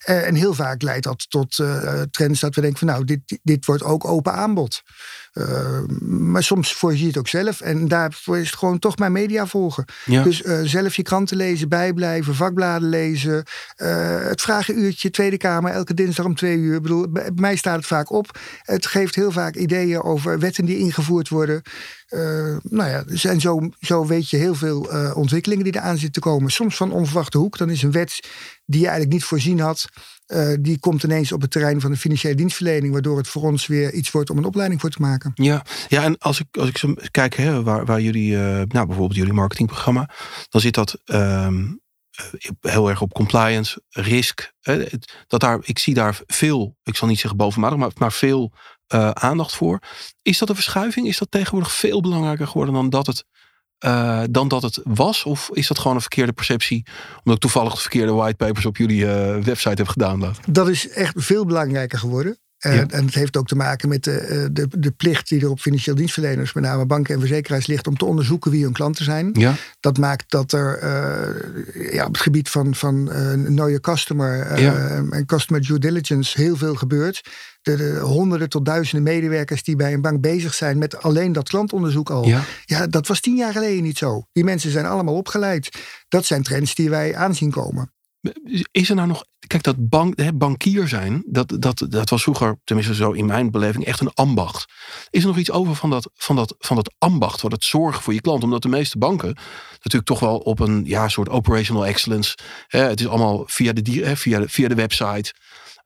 [0.06, 3.38] Uh, en heel vaak leidt dat tot uh, trends dat we denken van nou, dit,
[3.42, 4.82] dit wordt ook open aanbod.
[5.32, 7.60] Uh, maar soms voorzie je het ook zelf.
[7.60, 9.84] En daarvoor is het gewoon toch maar media volgen.
[10.04, 10.22] Ja.
[10.22, 13.44] Dus uh, zelf je kranten lezen, bijblijven, vakbladen lezen.
[13.76, 16.76] Uh, het vragenuurtje, Tweede Kamer, elke dinsdag om twee uur.
[16.76, 18.38] Ik bedoel, bij mij staat het vaak op.
[18.62, 21.62] Het geeft heel vaak ideeën over wetten die ingevoerd worden.
[22.62, 26.50] Nou ja, en zo, zo weet je heel veel ontwikkelingen die eraan zitten te komen.
[26.50, 27.58] Soms van onverwachte hoek.
[27.58, 28.20] Dan is een wet
[28.64, 29.88] die je eigenlijk niet voorzien had.
[30.34, 32.92] Uh, die komt ineens op het terrein van de financiële dienstverlening.
[32.92, 35.32] Waardoor het voor ons weer iets wordt om een opleiding voor te maken.
[35.34, 39.14] Ja, ja en als ik, als ik zo kijk hè, waar, waar jullie, nou bijvoorbeeld
[39.14, 40.10] jullie marketingprogramma.
[40.48, 41.80] Dan zit dat um,
[42.60, 44.52] heel erg op compliance, risk.
[45.26, 48.52] Dat daar, ik zie daar veel, ik zal niet zeggen bovenmatig, maar, maar veel
[49.12, 49.78] aandacht voor.
[50.22, 51.06] Is dat een verschuiving?
[51.06, 53.24] Is dat tegenwoordig veel belangrijker geworden dan dat het,
[53.84, 55.24] uh, dan dat het was?
[55.24, 56.86] Of is dat gewoon een verkeerde perceptie?
[57.16, 60.38] Omdat ik toevallig de verkeerde whitepapers op jullie uh, website heb gedownload.
[60.48, 62.38] Dat is echt veel belangrijker geworden.
[62.62, 62.86] En, ja.
[62.88, 65.94] en het heeft ook te maken met de, de, de plicht die er op financieel
[65.96, 69.30] dienstverleners, met name banken en verzekeraars, ligt om te onderzoeken wie hun klanten zijn.
[69.32, 69.54] Ja.
[69.80, 73.10] Dat maakt dat er uh, ja, op het gebied van, van
[73.58, 75.04] uh, customer Ja.
[75.10, 77.30] en customer due diligence heel veel gebeurt.
[77.62, 81.48] De, de honderden tot duizenden medewerkers die bij een bank bezig zijn met alleen dat
[81.48, 82.26] klantonderzoek al.
[82.26, 82.44] Ja.
[82.64, 84.26] ja, dat was tien jaar geleden niet zo.
[84.32, 85.68] Die mensen zijn allemaal opgeleid.
[86.08, 87.92] Dat zijn trends die wij aanzien komen.
[88.70, 92.56] Is er nou nog, kijk, dat bank, hè, bankier zijn, dat, dat, dat was vroeger,
[92.64, 94.72] tenminste zo in mijn beleving, echt een ambacht.
[95.10, 98.02] Is er nog iets over van dat, van dat, van dat ambacht, van het zorgen
[98.02, 98.42] voor je klant?
[98.42, 99.36] Omdat de meeste banken
[99.72, 104.04] natuurlijk toch wel op een ja, soort operational excellence, hè, het is allemaal via de,
[104.04, 105.34] hè, via de, via de website.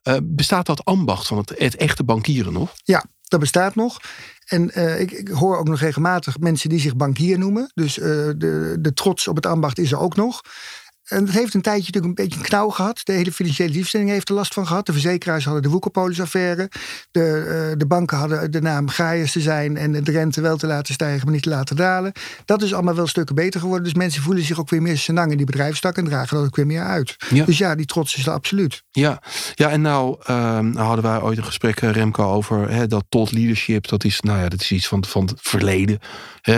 [0.09, 2.73] Uh, bestaat dat ambacht van het, het echte bankieren nog?
[2.85, 4.01] Ja, dat bestaat nog.
[4.47, 7.71] En uh, ik, ik, hoor ook nog regelmatig mensen die zich bankier noemen.
[7.75, 10.41] Dus uh, de, de trots op het ambacht is er ook nog.
[11.07, 13.01] En het heeft een tijdje natuurlijk een beetje een knauw gehad.
[13.05, 14.87] De hele financiële dienstverlening heeft er last van gehad.
[14.87, 16.71] De verzekeraars hadden de Woekerpolis-affaire.
[17.11, 20.67] De, uh, de banken hadden de naam graaiers te zijn en de rente wel te
[20.67, 22.13] laten stijgen, maar niet te laten dalen.
[22.45, 23.85] Dat is allemaal wel stukken beter geworden.
[23.85, 26.57] Dus mensen voelen zich ook weer meer senang in die bedrijfstak en dragen dat ook
[26.57, 27.17] weer meer uit.
[27.31, 27.45] Ja.
[27.45, 28.83] Dus ja, die trots is er absoluut.
[28.91, 29.23] Ja,
[29.55, 30.27] ja en nou, uh,
[30.59, 33.89] nou hadden wij ooit een gesprek, Remco, over dat tot leadership.
[33.89, 35.99] Dat is, nou ja, dat is iets van, van het verleden.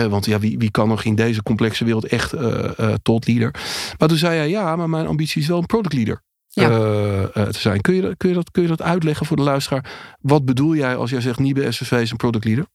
[0.09, 3.55] Want ja, wie, wie kan nog in deze complexe wereld echt uh, tot leader?
[3.97, 6.23] Maar toen zei hij, ja, maar mijn ambitie is wel een product leader.
[7.33, 7.81] te zijn.
[7.81, 10.15] Kun je, kun, je dat, kun je dat uitleggen voor de luisteraar?
[10.21, 12.65] Wat bedoel jij als jij zegt Niebe SVV is een product leader?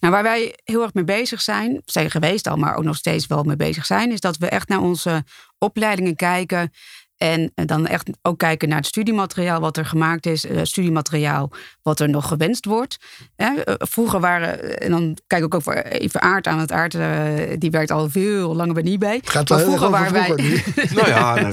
[0.00, 3.26] Nou, waar wij heel erg mee bezig zijn, zijn geweest al, maar ook nog steeds
[3.26, 5.24] wel mee bezig zijn, is dat we echt naar onze
[5.58, 6.72] opleidingen kijken.
[7.16, 11.50] En dan echt ook kijken naar het studiemateriaal wat er gemaakt is, uh, studiemateriaal
[11.82, 12.96] wat er nog gewenst wordt.
[13.36, 17.24] Eh, vroeger waren, en dan kijk ik ook voor even Aard aan, want Aard uh,
[17.58, 19.20] die werkt al veel langer bij Nibay.
[19.24, 20.28] Gaat wel vroeger waren wij.
[20.96, 21.52] nou ja, nee.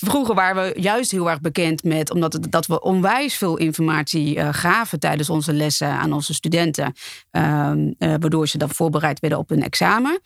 [0.00, 4.36] Vroeger waren we juist heel erg bekend met, omdat het, dat we onwijs veel informatie
[4.36, 6.92] uh, gaven tijdens onze lessen aan onze studenten.
[7.32, 10.20] Uh, waardoor ze dan voorbereid werden op een examen.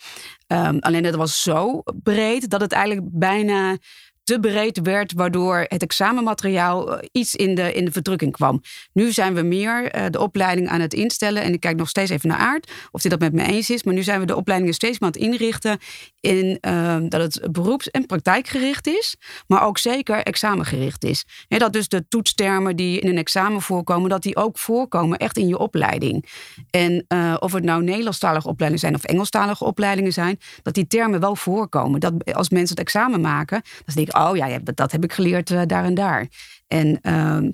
[0.47, 3.77] Um, alleen dat was zo breed dat het eigenlijk bijna
[4.24, 8.62] te breed werd, waardoor het examenmateriaal eh, iets in de, in de verdrukking kwam.
[8.92, 11.42] Nu zijn we meer uh, de opleiding aan het instellen.
[11.42, 13.82] En ik kijk nog steeds even naar Aard, of hij dat met me eens is.
[13.82, 15.78] Maar nu zijn we de opleidingen steeds meer aan het inrichten
[16.20, 21.24] in uh, dat het beroeps- en praktijkgericht is, maar ook zeker examengericht is.
[21.48, 25.48] Dat dus de toetstermen die in een examen voorkomen, dat die ook voorkomen echt in
[25.48, 26.26] je opleiding.
[26.70, 31.20] En uh, of het nou Nederlandstalige opleidingen zijn of Engelstalige opleidingen zijn, dat die termen
[31.20, 32.00] wel voorkomen.
[32.00, 35.12] Dat als mensen het examen maken, dan denk ik, oh ja, dat, dat heb ik
[35.12, 36.29] geleerd uh, daar en daar.
[36.66, 37.51] En uh,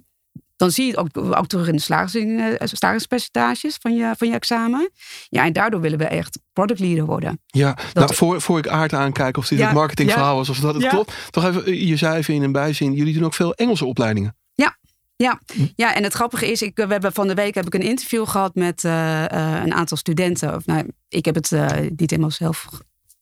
[0.57, 1.83] dan zie je het ook, ook terug in de
[2.63, 4.91] slagingspercentages van je, van je examen.
[5.29, 7.41] Ja, en daardoor willen we echt product leader worden.
[7.47, 10.75] Ja, nou, voor, voor ik aard aankijk of dit ja, het marketingverhaal was of dat
[10.75, 10.89] het ja.
[10.89, 11.13] klopt.
[11.31, 14.37] Toch even, je zei even in een bijzin, jullie doen ook veel Engelse opleidingen.
[14.55, 14.77] Ja,
[15.17, 15.41] ja,
[15.77, 18.29] ja, en het grappige is, ik, we hebben van de week heb ik een interview
[18.29, 20.55] gehad met uh, uh, een aantal studenten.
[20.55, 22.69] Of, nou, ik heb het uh, niet helemaal zelf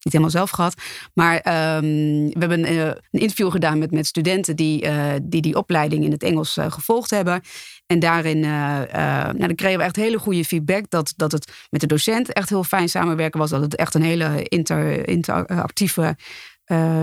[0.07, 0.75] niet helemaal zelf gehad.
[1.15, 2.79] Maar um, we hebben een,
[3.11, 6.73] een, interview gedaan met, met studenten die, uh, die die opleiding in het Engels uh,
[6.73, 7.41] gevolgd hebben.
[7.87, 10.91] En daarin nou, dan kregen we echt hele goede feedback.
[10.91, 13.51] Dat, dat het met de docent echt heel fijn samenwerken was.
[13.51, 16.17] Dat het echt een hele inter, interactieve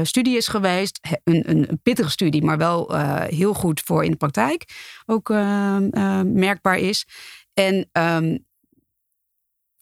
[0.03, 0.99] studie is geweest.
[1.23, 2.95] Een, een, pittige studie, maar wel
[3.27, 4.65] heel goed voor in de praktijk
[5.05, 5.29] ook
[6.23, 7.05] merkbaar is.
[7.53, 8.45] En um,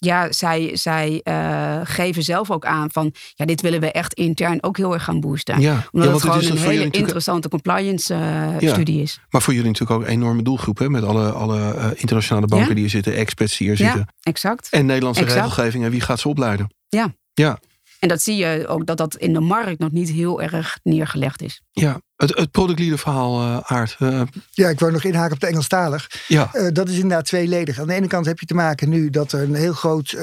[0.06, 4.64] ja, zij, zij uh, geven zelf ook aan van ja, dit willen we echt intern
[4.64, 5.60] ook heel erg gaan boosten.
[5.60, 9.20] Ja, Omdat ja, het gewoon het een hele interessante compliance uh, ja, studie is.
[9.30, 10.90] Maar voor jullie natuurlijk ook een enorme doelgroep hè?
[10.90, 14.00] met alle, alle uh, internationale banken die hier zitten, experts die hier zitten.
[14.00, 14.70] Ja, exact.
[14.70, 15.42] En Nederlandse exact.
[15.42, 16.74] regelgeving en wie gaat ze opleiden?
[16.90, 17.14] Ja.
[17.34, 17.60] Ja.
[18.00, 21.42] En dat zie je ook dat dat in de markt nog niet heel erg neergelegd
[21.42, 21.62] is.
[21.72, 23.96] Ja, het, het productleader verhaal, uh, Aard.
[24.00, 26.10] Uh, ja, ik wou nog inhaken op de Engelstalig.
[26.28, 26.50] Ja.
[26.54, 27.80] Uh, dat is inderdaad tweeledig.
[27.80, 30.16] Aan de ene kant heb je te maken nu dat er een heel groot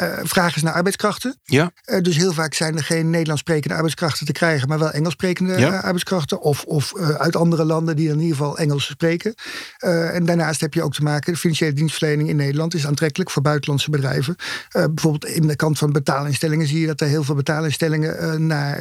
[0.00, 1.38] uh, vraag is naar arbeidskrachten.
[1.44, 1.70] Ja.
[1.86, 5.12] Uh, dus heel vaak zijn er geen Nederlands sprekende arbeidskrachten te krijgen, maar wel Engels
[5.12, 5.68] sprekende ja.
[5.68, 6.40] uh, arbeidskrachten.
[6.40, 9.34] Of, of uit andere landen die in ieder geval Engels spreken.
[9.78, 13.42] en daarnaast heb je ook te maken, de financiële dienstverlening in Nederland is aantrekkelijk voor
[13.42, 14.36] buitenlandse bedrijven.
[14.72, 18.80] bijvoorbeeld in de kant van betaalinstellingen zie je dat er heel veel betaalinstellingen naar,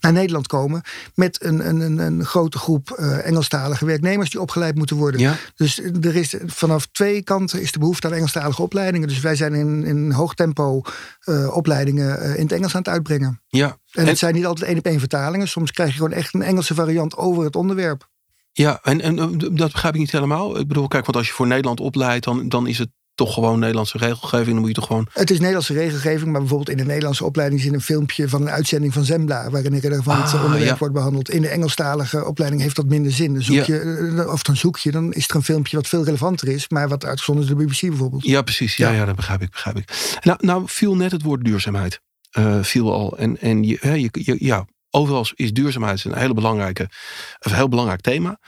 [0.00, 0.82] naar Nederland komen.
[1.14, 2.90] Met een, een, een grote groep
[3.24, 5.20] Engelstalige werknemers die opgeleid moeten worden.
[5.20, 5.36] Ja.
[5.54, 9.08] Dus er is vanaf twee kanten is de behoefte aan Engelstalige opleidingen.
[9.08, 10.82] Dus wij zijn in, in hoog tempo
[11.24, 13.42] uh, opleidingen uh, in het Engels aan het uitbrengen.
[13.48, 13.66] Ja.
[13.66, 15.48] En, en het zijn niet altijd één op één vertalingen.
[15.48, 18.08] Soms krijg je gewoon echt een Engelse variant over het onderwerp.
[18.52, 20.58] Ja, en, en dat begrijp ik niet helemaal.
[20.58, 22.88] Ik bedoel, kijk, want als je voor Nederland opleidt, dan, dan is het
[23.18, 24.50] toch gewoon Nederlandse regelgeving.
[24.50, 25.06] Dan moet je toch gewoon.
[25.12, 28.50] Het is Nederlandse regelgeving, maar bijvoorbeeld in de Nederlandse opleiding is een filmpje van een
[28.50, 30.78] uitzending van Zembla, waarin een relevant ah, onderwerp ja.
[30.78, 31.30] wordt behandeld.
[31.30, 33.32] In de Engelstalige opleiding heeft dat minder zin.
[33.32, 34.32] Dan zoek je, ja.
[34.32, 37.04] Of dan zoek je, dan is er een filmpje wat veel relevanter is, maar wat
[37.04, 38.24] uitgezonden is de BBC bijvoorbeeld.
[38.24, 38.76] Ja, precies.
[38.76, 38.96] Ja, ja.
[38.96, 39.50] ja dat begrijp ik.
[39.50, 40.18] Begrijp ik.
[40.20, 42.00] Nou, nou viel net het woord duurzaamheid.
[42.38, 43.18] Uh, viel al.
[43.18, 46.90] En, en je, je, je, ja, overal is duurzaamheid een hele belangrijke,
[47.38, 48.38] een heel belangrijk thema.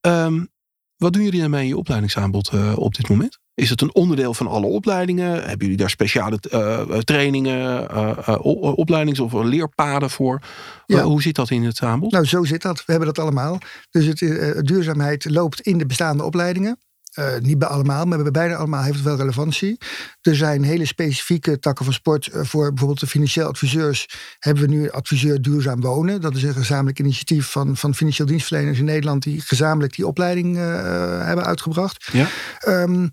[0.00, 0.48] Um,
[0.96, 3.38] wat doen jullie daarmee in je opleidingsaanbod uh, op dit moment?
[3.58, 5.32] Is het een onderdeel van alle opleidingen?
[5.32, 7.88] Hebben jullie daar speciale uh, trainingen,
[8.28, 8.38] uh,
[8.76, 10.42] opleidings- of leerpaden voor?
[10.86, 11.02] Ja.
[11.02, 12.12] hoe zit dat in het aanbod?
[12.12, 12.76] Nou, zo zit dat.
[12.76, 13.58] We hebben dat allemaal.
[13.90, 14.18] Dus het,
[14.66, 16.78] duurzaamheid loopt in de bestaande opleidingen.
[17.14, 19.78] Uh, niet bij allemaal, maar bij bijna allemaal heeft het wel relevantie.
[20.20, 22.26] Er zijn hele specifieke takken van sport.
[22.26, 26.20] Uh, voor bijvoorbeeld de financieel adviseurs hebben we nu adviseur duurzaam wonen.
[26.20, 29.22] Dat is een gezamenlijk initiatief van, van financieel dienstverleners in Nederland...
[29.22, 30.62] die gezamenlijk die opleiding uh,
[31.26, 32.08] hebben uitgebracht.
[32.12, 32.28] Ja.
[32.66, 33.10] Um,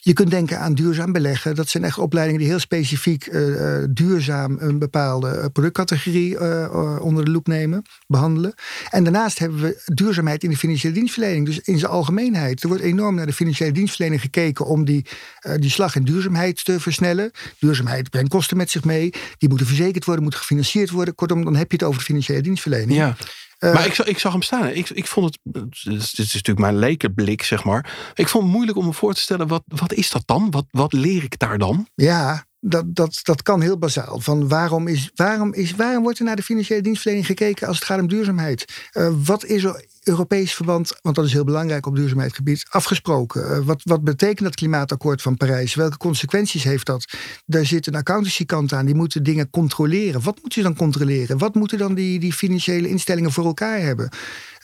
[0.00, 1.54] je kunt denken aan duurzaam beleggen.
[1.54, 7.30] Dat zijn echt opleidingen die heel specifiek uh, duurzaam een bepaalde productcategorie uh, onder de
[7.30, 8.54] loep nemen, behandelen.
[8.90, 11.46] En daarnaast hebben we duurzaamheid in de financiële dienstverlening.
[11.46, 12.62] Dus in zijn algemeenheid.
[12.62, 15.04] Er wordt enorm naar de financiële dienstverlening gekeken om die,
[15.56, 17.30] die slag in duurzaamheid te versnellen.
[17.58, 19.10] Duurzaamheid brengt kosten met zich mee.
[19.38, 21.14] Die moeten verzekerd worden, moeten gefinancierd worden.
[21.14, 22.98] Kortom, dan heb je het over de financiële dienstverlening.
[22.98, 23.16] Ja.
[23.58, 24.68] Uh, maar ik zag, ik zag hem staan.
[24.68, 25.38] Ik, ik vond het,
[25.84, 28.12] dit is, is natuurlijk mijn lekenblik, zeg maar.
[28.14, 30.50] Ik vond het moeilijk om me voor te stellen, wat, wat is dat dan?
[30.50, 31.88] Wat, wat leer ik daar dan?
[31.94, 34.20] Ja, Dat, dat, dat kan heel bazaal.
[34.20, 37.84] Van waarom, is, waarom, is, waarom wordt er naar de financiële dienstverlening gekeken als het
[37.84, 38.88] gaat om duurzaamheid?
[38.92, 43.50] Uh, wat is er Europees verband, want dat is heel belangrijk op duurzaamheidsgebied, afgesproken?
[43.50, 45.74] Uh, wat, wat betekent dat klimaatakkoord van Parijs?
[45.74, 47.12] Welke consequenties heeft dat?
[47.46, 50.22] Daar zit een accountancy-kant aan, die moeten dingen controleren.
[50.22, 51.38] Wat moeten ze dan controleren?
[51.38, 54.08] Wat moeten dan die, die financiële instellingen voor elkaar hebben?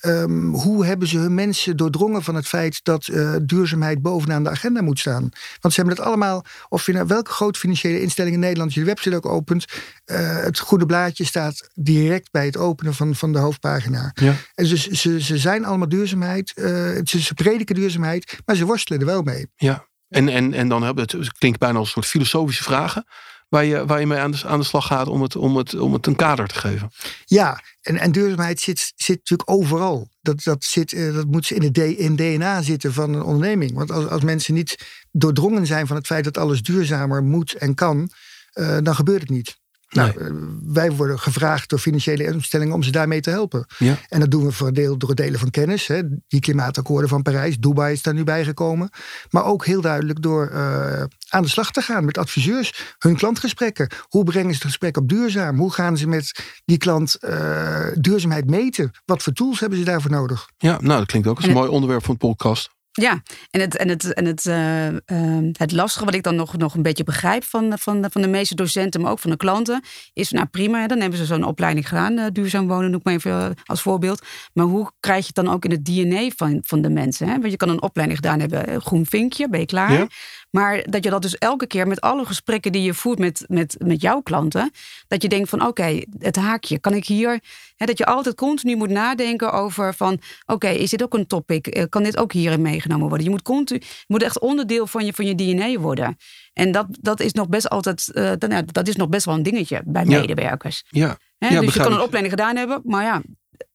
[0.07, 4.51] Um, hoe hebben ze hun mensen doordrongen van het feit dat uh, duurzaamheid bovenaan de
[4.51, 5.29] agenda moet staan?
[5.61, 8.81] Want ze hebben het allemaal, of je naar welke grote financiële instelling in Nederland je
[8.81, 9.65] de website ook opent,
[10.07, 14.13] uh, het goede blaadje staat direct bij het openen van, van de hoofdpagina.
[14.15, 14.35] Ja.
[14.55, 16.65] En dus ze, ze zijn allemaal duurzaamheid, uh,
[17.05, 19.47] ze, ze prediken duurzaamheid, maar ze worstelen er wel mee.
[19.57, 23.05] Ja, en, en, en dan hebben het, het klinkt bijna als een soort filosofische vragen
[23.49, 25.75] waar je, waar je mee aan de, aan de slag gaat om het, om, het,
[25.75, 26.91] om het een kader te geven.
[27.25, 30.09] Ja, en, en duurzaamheid zit, zit natuurlijk overal.
[30.21, 33.73] Dat, dat, zit, eh, dat moet in het in DNA zitten van een onderneming.
[33.75, 34.79] Want als, als mensen niet
[35.11, 38.11] doordrongen zijn van het feit dat alles duurzamer moet en kan,
[38.55, 39.63] uh, dan gebeurt het niet.
[39.89, 40.27] Nou, eh,
[40.65, 43.67] wij worden gevraagd door financiële instellingen om ze daarmee te helpen.
[43.79, 43.99] Ja.
[44.09, 45.87] En dat doen we voor deel, door het delen van kennis.
[45.87, 46.03] Hè.
[46.29, 48.91] Die klimaatakkoorden van Parijs, Dubai is daar nu bijgekomen.
[49.31, 52.95] Maar ook heel duidelijk door uh, aan de slag te gaan met adviseurs.
[52.99, 53.91] Hun klantgesprekken.
[54.09, 55.59] Hoe brengen ze het gesprek op duurzaam?
[55.59, 58.91] Hoe gaan ze met die klant uh, duurzaamheid meten?
[59.05, 60.49] Wat voor tools hebben ze daarvoor nodig?
[60.57, 62.71] Ja, nou dat klinkt ook als een mooi onderwerp van het podcast.
[63.01, 66.57] Ja, en het, en het, en het, uh, uh, het lastige wat ik dan nog,
[66.57, 69.83] nog een beetje begrijp van, van, van de meeste docenten, maar ook van de klanten,
[70.13, 73.15] is nou prima, dan hebben ze zo'n opleiding gedaan, uh, duurzaam wonen, noem ik maar
[73.15, 74.23] even als voorbeeld.
[74.53, 77.29] Maar hoe krijg je het dan ook in het DNA van, van de mensen?
[77.29, 77.39] Hè?
[77.39, 80.09] Want je kan een opleiding gedaan hebben, groen vinkje, ben je klaar?
[80.55, 83.77] Maar dat je dat dus elke keer met alle gesprekken die je voert met, met,
[83.79, 84.71] met jouw klanten,
[85.09, 87.41] dat je denkt van oké, het haakje, kan ik hier,
[87.77, 91.87] hè, dat je altijd continu moet nadenken over van oké, is dit ook een topic?
[91.89, 93.25] Kan dit ook hierin meegenomen worden?
[93.25, 96.17] Je moet, continu, moet echt onderdeel van je, van je DNA worden.
[96.53, 99.43] En dat, dat is nog best altijd, uh, dan, dat is nog best wel een
[99.43, 100.85] dingetje bij medewerkers.
[100.89, 101.19] Ja.
[101.39, 103.23] Hè, ja dus je kan een opleiding gedaan hebben, maar ja,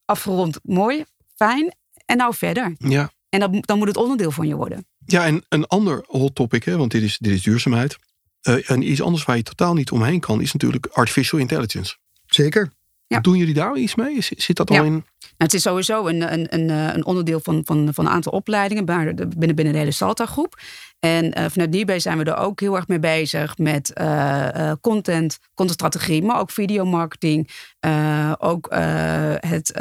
[0.05, 1.03] afgerond mooi,
[1.35, 1.73] fijn.
[2.05, 2.75] En nou verder.
[2.77, 3.11] Ja.
[3.29, 4.87] En dat, dan moet het onderdeel van je worden.
[5.11, 7.97] Ja, en een ander hot topic, hè, want dit is, dit is duurzaamheid.
[8.43, 11.95] Uh, en iets anders waar je totaal niet omheen kan, is natuurlijk artificial intelligence.
[12.25, 12.71] Zeker.
[13.07, 13.19] Ja.
[13.19, 14.17] Doen jullie daar iets mee?
[14.19, 14.91] Zit dat al in?
[14.91, 15.03] Nou,
[15.37, 18.85] het is sowieso een, een, een, eh, een onderdeel van, van, van een aantal opleidingen
[18.85, 20.59] binnen, binnen de hele Salta-groep.
[20.99, 25.39] En uh, vanuit Dierbij zijn we er ook heel erg mee bezig met uh, content,
[25.53, 27.49] contentstrategie, maar ook videomarketing.
[28.39, 28.67] ook
[29.39, 29.71] het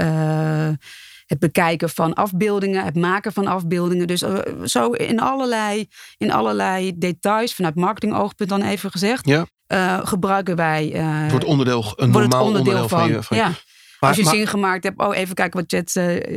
[1.28, 4.06] het bekijken van afbeeldingen, het maken van afbeeldingen.
[4.06, 9.46] Dus uh, zo in allerlei, in allerlei details, vanuit marketingoogpunt dan even gezegd, ja.
[9.68, 10.94] uh, gebruiken wij.
[10.94, 13.22] Uh, wordt onderdeel, een normaal onderdeel, onderdeel van, van, je.
[13.22, 13.52] Van ja.
[14.00, 15.90] Maar, Als je maar, zin gemaakt hebt, oh even kijken wat Chat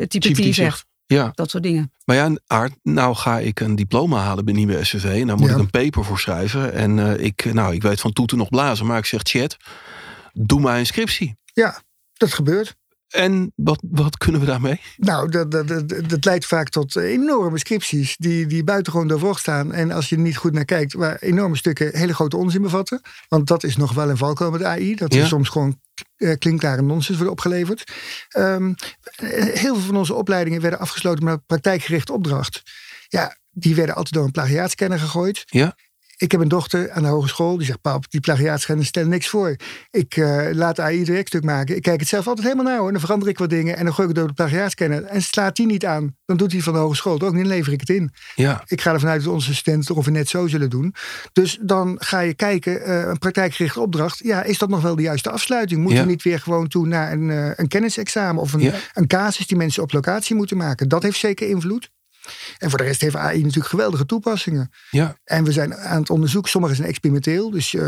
[0.10, 0.86] GPT zegt.
[1.06, 1.32] Ja.
[1.34, 1.92] Dat soort dingen.
[2.06, 5.04] Maar ja, Aard, nou ga ik een diploma halen bij Nieuwe SCV.
[5.04, 5.54] En daar moet ja.
[5.54, 6.74] ik een paper voor schrijven.
[6.74, 8.86] En uh, ik, nou, ik weet van toeten nog blazen.
[8.86, 9.58] Maar ik zeg, chat,
[10.34, 11.36] doe maar een scriptie.
[11.54, 11.82] Ja,
[12.14, 12.76] dat gebeurt.
[13.12, 14.82] En wat, wat kunnen we daarmee?
[14.98, 19.74] Nou, dat, dat, dat, dat leidt vaak tot enorme scripties die, die buitengewoon doorvrocht staan.
[19.74, 23.02] En als je er niet goed naar kijkt, waar enorme stukken hele grote onzin bevatten.
[23.28, 24.96] Want dat is nog wel een valkuil met AI.
[24.96, 25.80] Dat er soms gewoon
[26.18, 27.92] uh, klinkklare nonsens worden opgeleverd.
[28.38, 28.76] Um,
[29.16, 32.62] heel veel van onze opleidingen werden afgesloten met een praktijkgerichte opdracht.
[33.08, 35.44] Ja, die werden altijd door een plagiaatscanner gegooid.
[35.46, 35.76] Ja.
[36.22, 39.56] Ik heb een dochter aan de hogeschool die zegt: Pap, die plagiaatschenden stellen niks voor.
[39.92, 41.76] Ik uh, laat AI direct stuk maken.
[41.76, 42.88] Ik kijk het zelf altijd helemaal naar hoor.
[42.88, 45.04] En dan verander ik wat dingen en dan gooi ik het door de plagiaatscanner.
[45.04, 47.44] En slaat die niet aan, dan doet hij van de hogeschool het ook niet.
[47.44, 48.12] Dan lever ik het in.
[48.36, 48.64] Ja.
[48.66, 50.96] Ik ga ervan uit dat onze studenten toch ongeveer net zo zullen doen.
[51.34, 54.20] Dus dan ga je kijken, uh, een praktijkgerichte opdracht.
[54.24, 55.80] Ja, is dat nog wel de juiste afsluiting?
[55.80, 56.06] Moeten ja.
[56.06, 58.74] we niet weer gewoon toe naar een, uh, een kennisexamen of een, ja.
[58.94, 60.90] een casus die mensen op locatie moeten maken?
[60.90, 61.90] Dat heeft zeker invloed.
[62.58, 64.72] En voor de rest heeft AI natuurlijk geweldige toepassingen.
[64.90, 65.16] Ja.
[65.24, 67.52] En we zijn aan het onderzoeken, sommige zijn experimenteel.
[67.52, 67.84] Dus uh,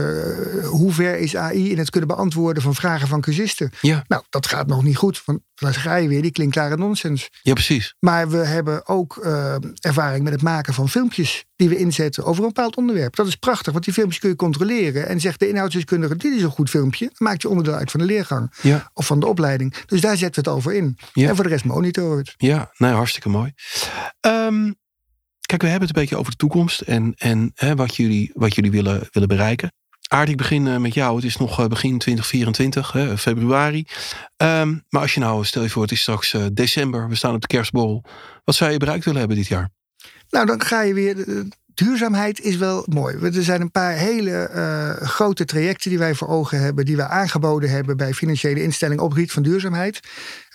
[0.65, 3.71] hoe ver is AI in het kunnen beantwoorden van vragen van cursisten?
[3.81, 4.03] Ja.
[4.07, 5.21] Nou, dat gaat nog niet goed.
[5.25, 7.29] Want dan ga je weer die klinkklare nonsens.
[7.41, 7.95] Ja, precies.
[7.99, 12.43] Maar we hebben ook uh, ervaring met het maken van filmpjes die we inzetten over
[12.43, 13.15] een bepaald onderwerp.
[13.15, 15.07] Dat is prachtig, want die filmpjes kun je controleren.
[15.07, 17.05] En zegt de inhoudsdeskundige, dit is een goed filmpje.
[17.05, 18.53] Dan maakt je onderdeel uit van de leergang.
[18.61, 18.89] Ja.
[18.93, 19.75] Of van de opleiding.
[19.85, 20.97] Dus daar zetten we het over in.
[21.13, 21.29] Ja.
[21.29, 22.33] En voor de rest monitoren we het.
[22.37, 23.51] Ja, nou hartstikke mooi.
[24.21, 24.75] Um,
[25.41, 26.81] kijk, we hebben het een beetje over de toekomst.
[26.81, 29.71] En, en hè, wat jullie, wat jullie willen, willen bereiken.
[30.07, 31.15] Aard, ik begin met jou.
[31.15, 33.85] Het is nog uh, begin 2024, hè, februari.
[34.37, 37.09] Um, maar als je nou, stel je voor, het is straks uh, december.
[37.09, 38.03] We staan op de kerstborrel.
[38.43, 39.69] Wat zou je bereikt willen hebben dit jaar?
[40.33, 41.25] Nou, dan ga je weer.
[41.73, 43.17] duurzaamheid is wel mooi.
[43.21, 47.05] Er zijn een paar hele uh, grote trajecten die wij voor ogen hebben, die wij
[47.05, 49.99] aangeboden hebben bij financiële instellingen op gebied van duurzaamheid.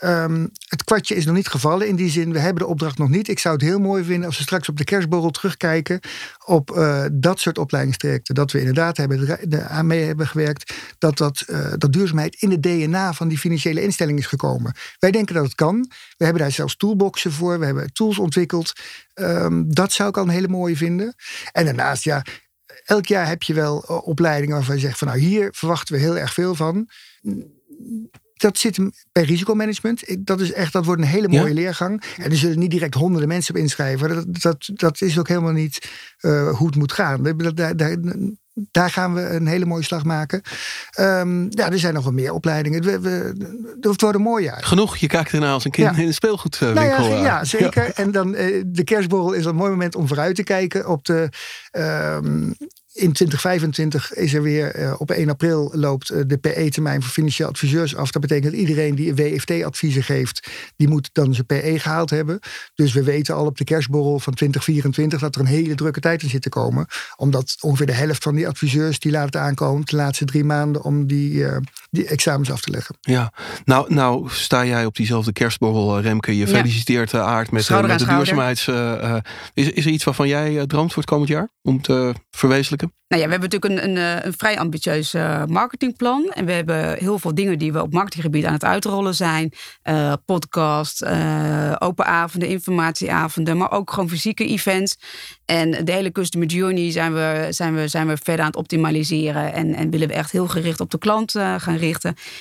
[0.05, 2.33] Um, het kwartje is nog niet gevallen in die zin.
[2.33, 3.29] We hebben de opdracht nog niet.
[3.29, 6.01] Ik zou het heel mooi vinden als we straks op de kerstborrel terugkijken
[6.45, 8.35] op uh, dat soort opleidingstrajecten.
[8.35, 10.75] Dat we inderdaad hebben, aan mee hebben gewerkt.
[10.99, 14.75] Dat, dat, uh, dat duurzaamheid in het DNA van die financiële instelling is gekomen.
[14.99, 15.91] Wij denken dat het kan.
[16.17, 17.59] We hebben daar zelfs toolboxen voor.
[17.59, 18.73] We hebben tools ontwikkeld.
[19.15, 21.15] Um, dat zou ik al een hele mooie vinden.
[21.53, 22.25] En daarnaast, ja,
[22.85, 26.01] elk jaar heb je wel eh, opleidingen waarvan je zegt van nou hier verwachten we
[26.01, 26.89] heel erg veel van.
[28.39, 28.79] Dat zit
[29.13, 30.17] bij risicomanagement.
[30.19, 32.03] Dat, is echt, dat wordt een hele mooie leergang.
[32.17, 34.09] En er zullen niet direct honderden mensen op inschrijven.
[34.09, 37.23] Dat, dat, dat is ook helemaal niet uh, hoe het moet gaan.
[37.23, 37.97] Daar, daar,
[38.71, 40.43] daar gaan we een hele mooie slag maken.
[41.01, 42.83] Um, ja, er zijn nog wel meer opleidingen.
[42.83, 43.33] We, we,
[43.81, 44.65] het wordt een mooi jaar.
[44.65, 46.83] Genoeg, je kijkt ernaar als een kind in een speelgoedwinkel.
[46.83, 47.85] Nou ja, ja, zeker.
[47.85, 47.93] Ja.
[47.93, 51.29] En dan uh, de kerstborrel is een mooi moment om vooruit te kijken op de...
[51.73, 52.55] Um,
[52.99, 57.49] in 2025 is er weer, uh, op 1 april loopt uh, de PE-termijn voor financieel
[57.49, 58.11] adviseurs af.
[58.11, 62.39] Dat betekent dat iedereen die WFT-adviezen geeft, die moet dan zijn PE gehaald hebben.
[62.75, 66.23] Dus we weten al op de kerstborrel van 2024 dat er een hele drukke tijd
[66.23, 66.87] in zit te komen.
[67.17, 70.83] Omdat ongeveer de helft van die adviseurs die laat het aankomen de laatste drie maanden
[70.83, 71.57] om die, uh,
[71.91, 72.97] die examens af te leggen.
[73.01, 73.33] Ja,
[73.65, 76.37] nou, nou sta jij op diezelfde kerstborrel, Remke.
[76.37, 77.21] Je feliciteert ja.
[77.21, 78.69] Aard met, met de duurzaamheids...
[79.55, 82.93] is, is er iets waarvan jij droomt voor het komend jaar om te verwezenlijken?
[83.09, 86.31] Nou ja, we hebben natuurlijk een, een, een, vrij ambitieus uh, marketingplan.
[86.33, 89.53] En we hebben heel veel dingen die we op marketinggebied aan het uitrollen zijn.
[89.85, 94.97] Uh, podcast, uh, open avonden, informatieavonden, maar ook gewoon fysieke events.
[95.45, 99.53] En de hele customer journey zijn we, zijn we, zijn we verder aan het optimaliseren.
[99.53, 101.78] En, en willen we echt heel gericht op de klant gaan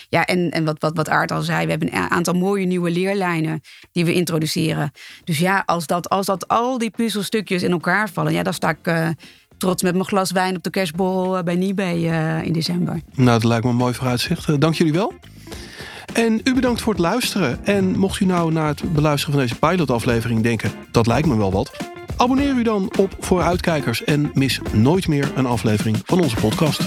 [0.09, 2.91] Ja, en, en wat, wat, wat Aart al zei, we hebben een aantal mooie nieuwe
[2.91, 4.91] leerlijnen die we introduceren.
[5.23, 8.69] Dus ja, als dat, als dat al die puzzelstukjes in elkaar vallen, ja, dan sta
[8.69, 9.15] ik
[9.57, 13.01] trots met mijn glas wijn op de kerstborrel eh, bij Nibé uh, in december.
[13.15, 14.61] Nou, dat lijkt me een mooi vooruitzicht.
[14.61, 15.13] Dank jullie wel.
[16.13, 17.65] En u bedankt voor het luisteren.
[17.65, 20.71] En mocht u nou na het beluisteren van deze pilotaflevering denken...
[20.91, 21.71] dat lijkt me wel wat...
[22.17, 24.03] abonneer u dan op Vooruitkijkers...
[24.03, 26.81] en mis nooit meer een aflevering van onze podcast.